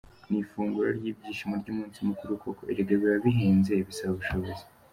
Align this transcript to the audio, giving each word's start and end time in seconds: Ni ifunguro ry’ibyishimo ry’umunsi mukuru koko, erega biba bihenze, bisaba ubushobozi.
Ni 0.29 0.37
ifunguro 0.43 0.87
ry’ibyishimo 0.97 1.53
ry’umunsi 1.61 1.97
mukuru 2.07 2.31
koko, 2.41 2.61
erega 2.71 2.91
biba 3.01 3.17
bihenze, 3.25 3.71
bisaba 3.87 4.11
ubushobozi. 4.13 4.63